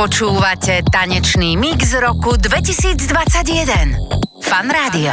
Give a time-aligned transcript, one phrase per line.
[0.00, 4.00] Počúvate tanečný mix roku 2021.
[4.40, 5.12] Fan Rádio.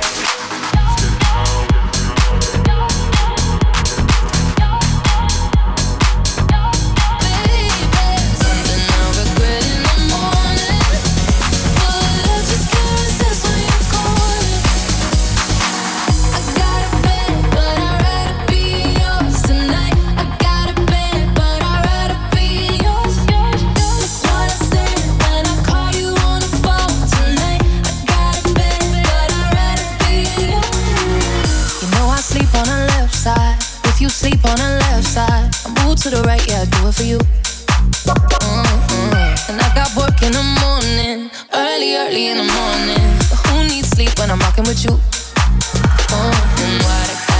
[36.01, 37.19] To the right, yeah, I do it for you.
[38.09, 39.51] Mm-hmm.
[39.51, 43.17] And I got work in the morning, early, early in the morning.
[43.29, 44.97] But who needs sleep when I'm rocking with you?
[46.09, 47.30] Mm-hmm.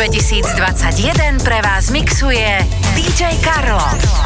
[0.00, 4.19] 2021 pre vás mixuje DJ Karlo.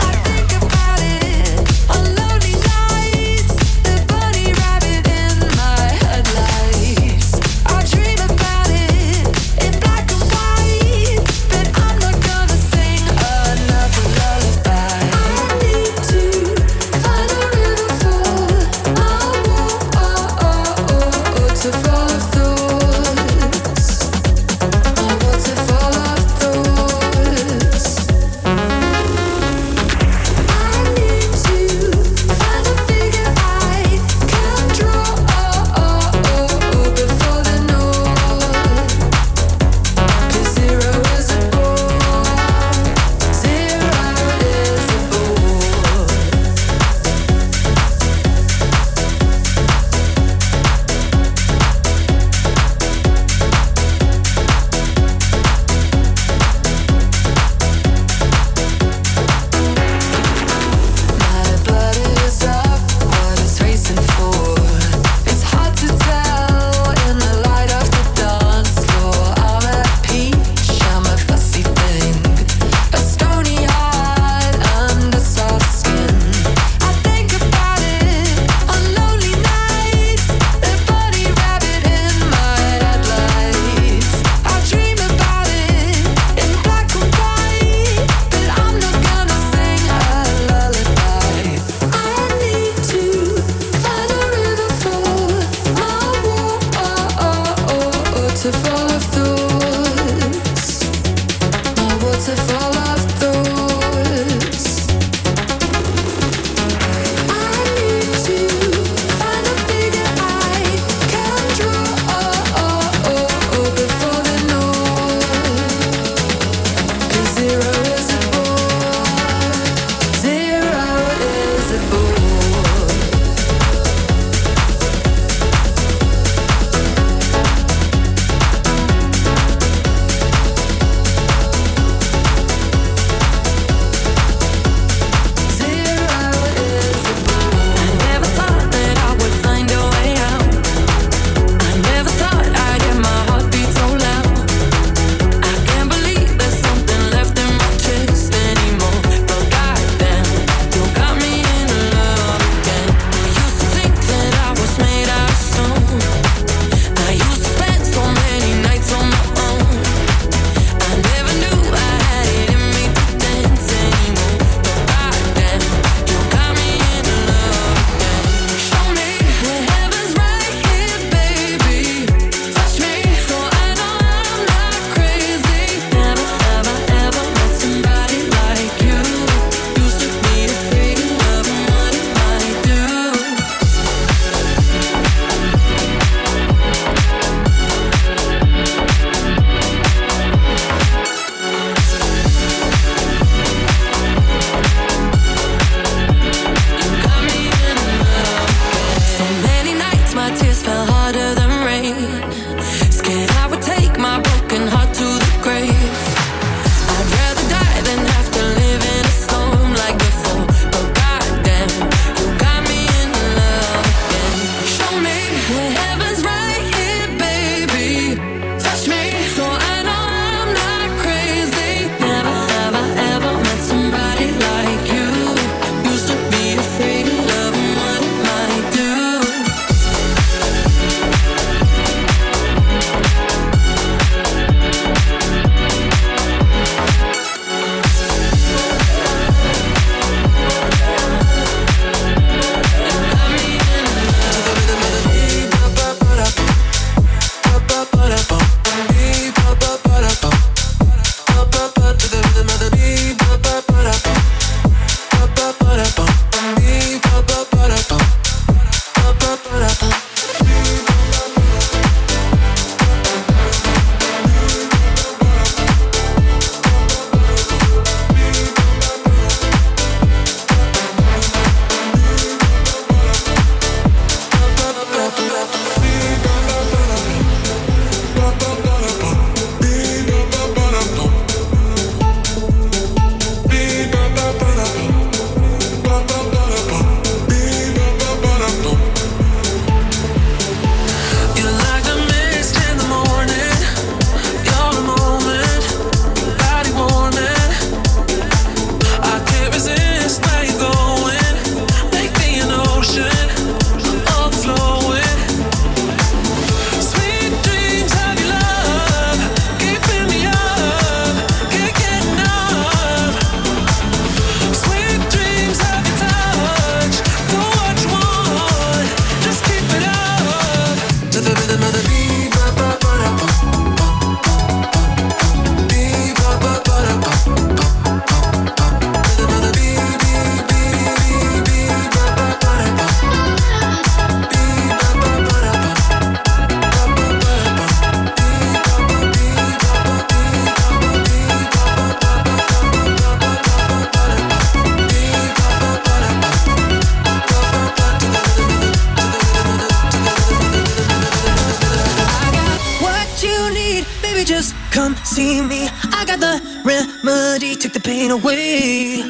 [356.64, 359.03] remedy, take the pain away.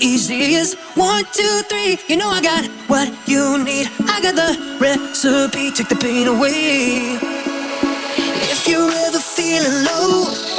[0.00, 1.98] Easy as one, two, three.
[2.08, 3.88] You know I got what you need.
[4.08, 7.18] I got the recipe, take the pain away.
[8.50, 10.51] If you're ever feeling low.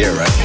[0.00, 0.39] here, right?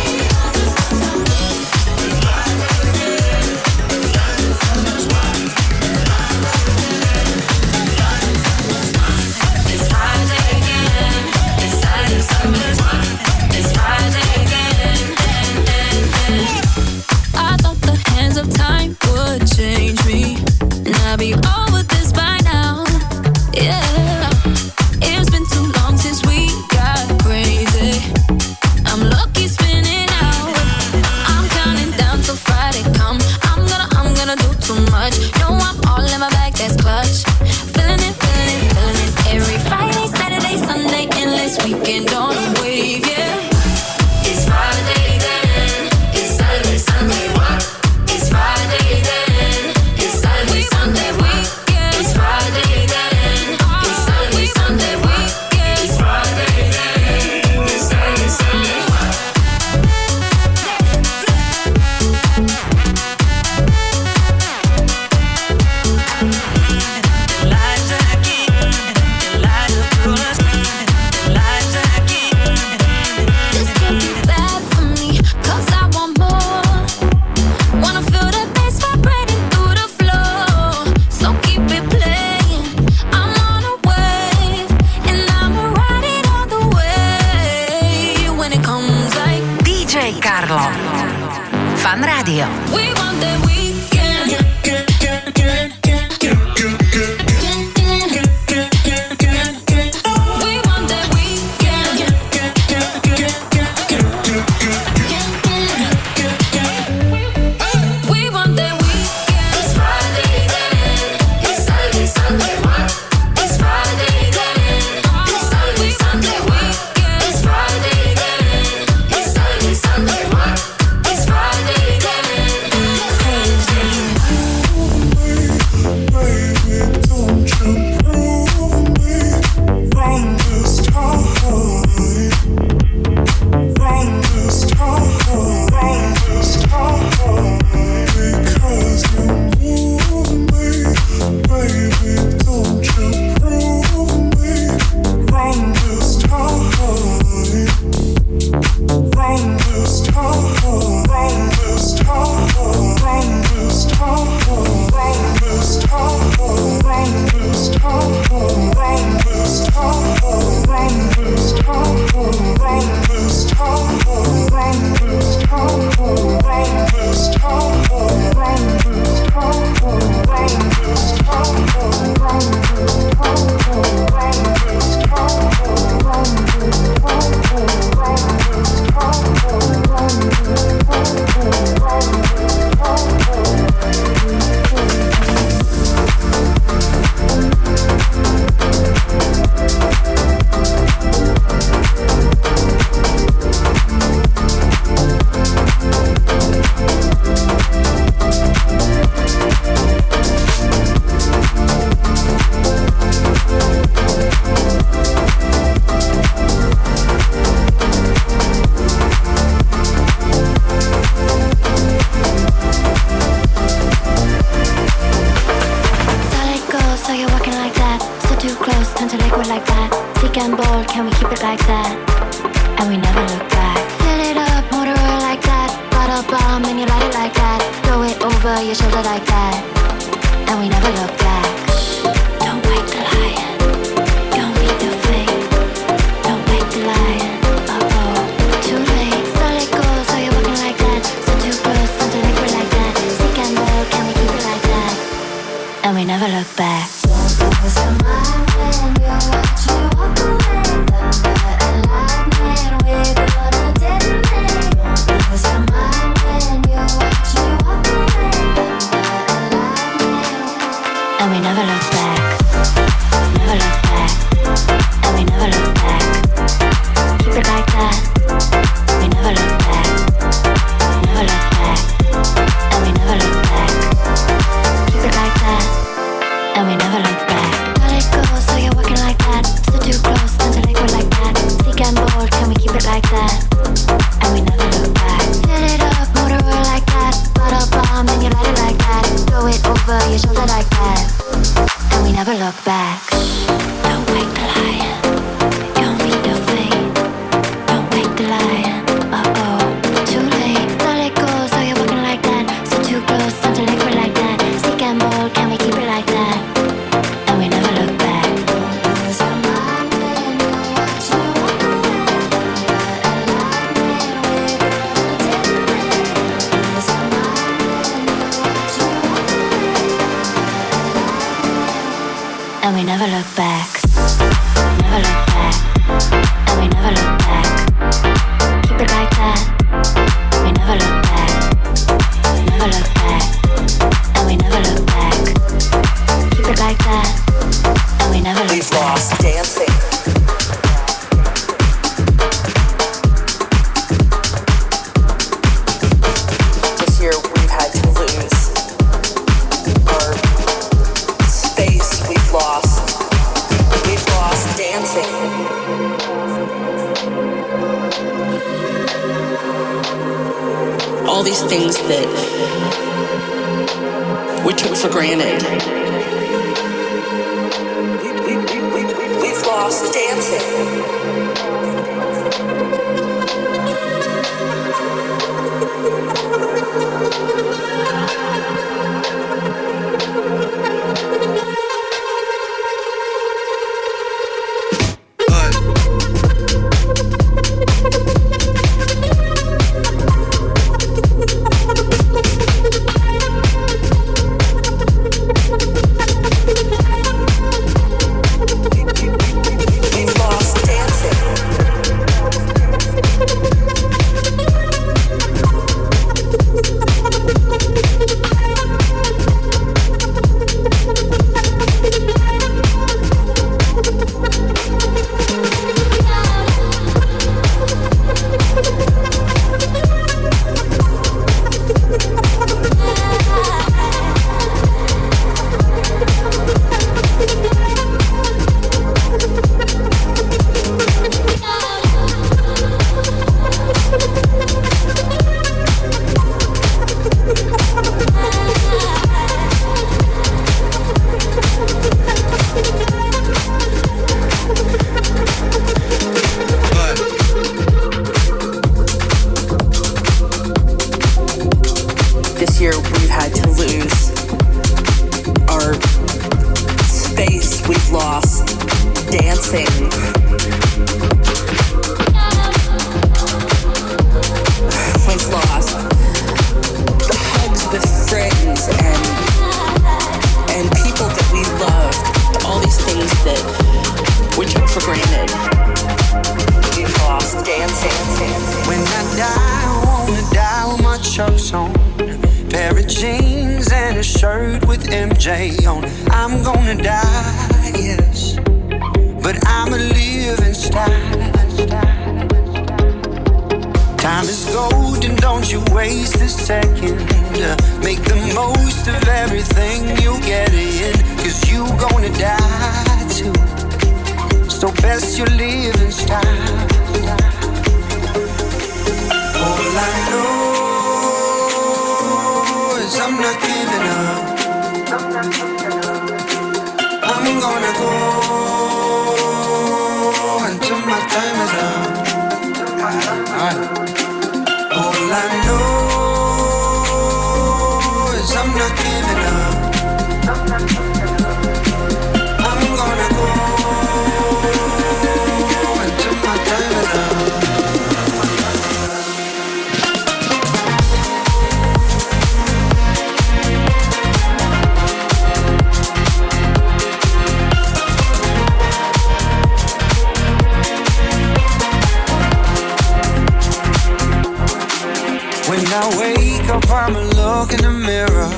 [555.77, 558.31] I wake up, I'ma look in the mirror.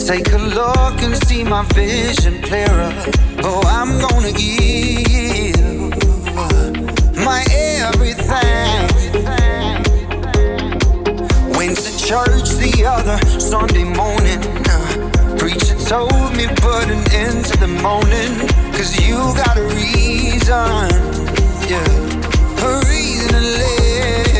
[0.00, 2.92] Take a look and see my vision clearer.
[3.44, 5.94] Oh, I'm gonna give
[7.24, 8.82] my everything.
[11.54, 14.40] Went to church the other Sunday morning.
[15.38, 18.34] Preacher told me put an end to the moaning.
[18.74, 20.90] Cause you got a reason,
[21.70, 24.39] yeah, a reason to live.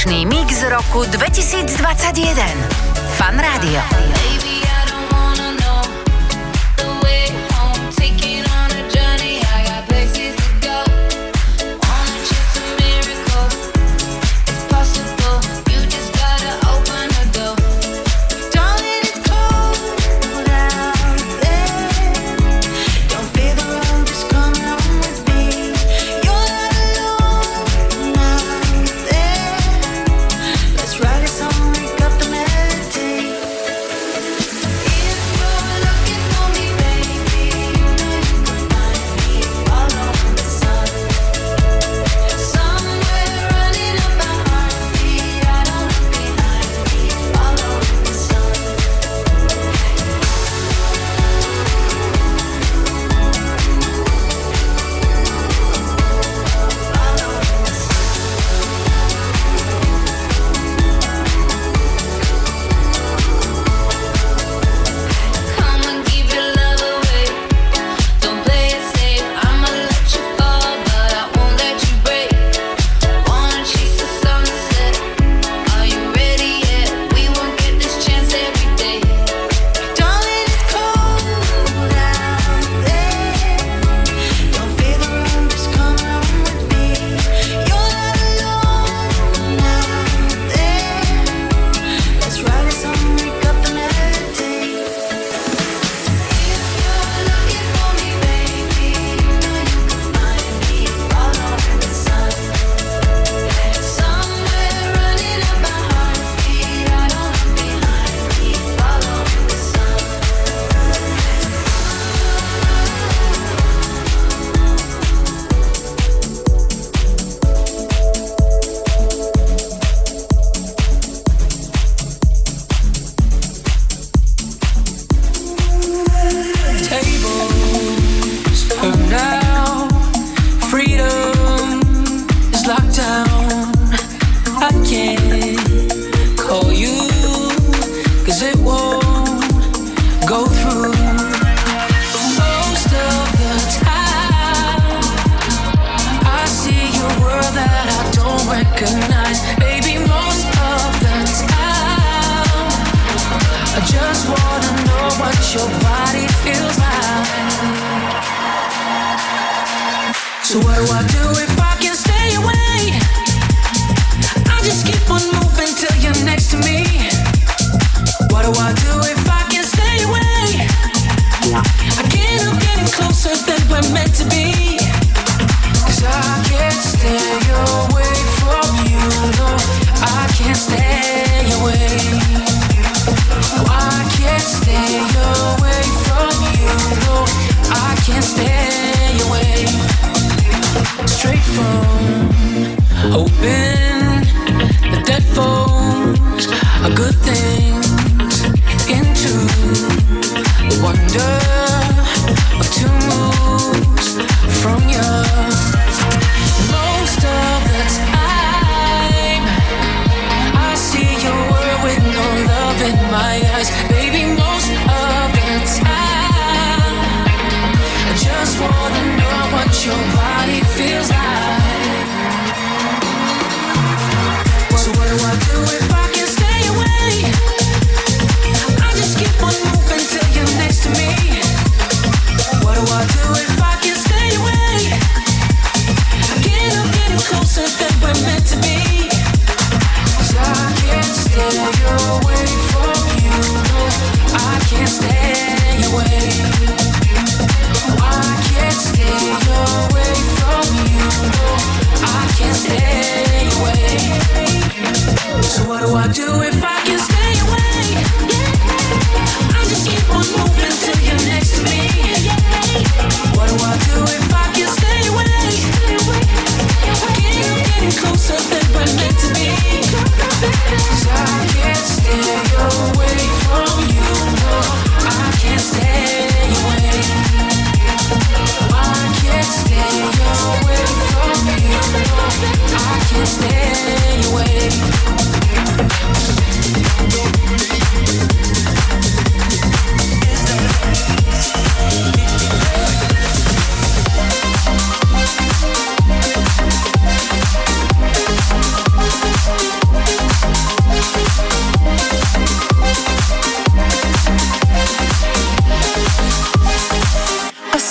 [0.00, 2.59] Tanečný mix roku 2021.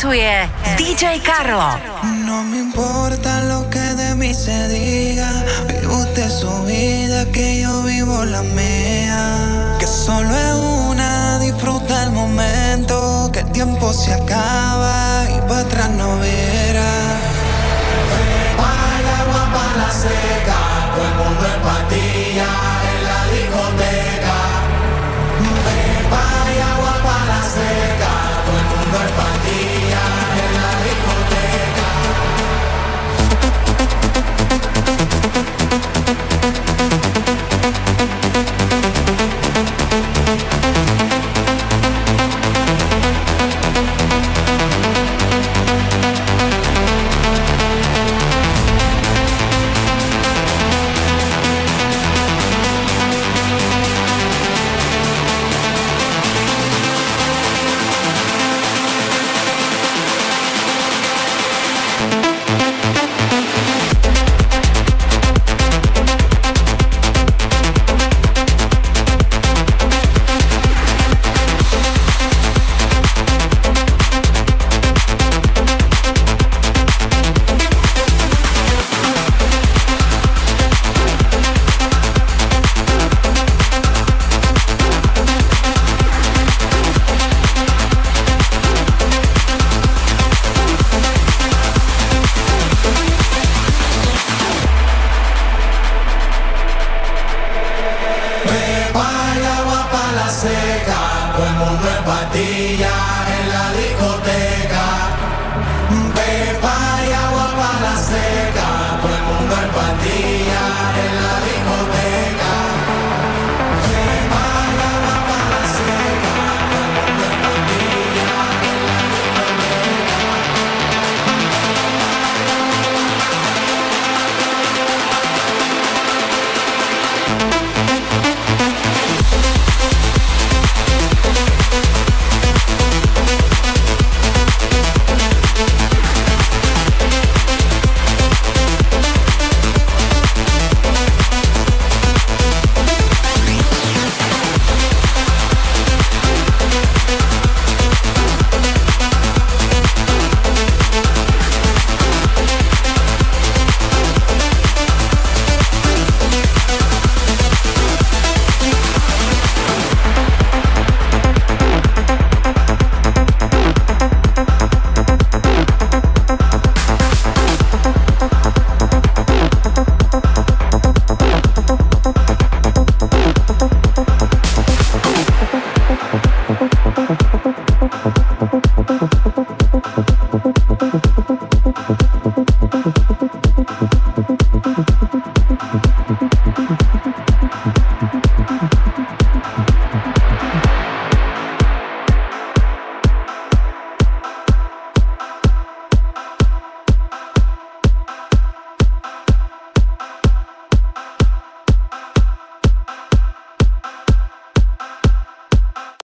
[0.00, 0.48] mixuje
[0.78, 1.99] DJ Carlo.